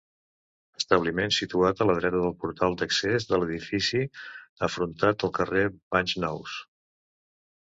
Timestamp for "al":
5.29-5.35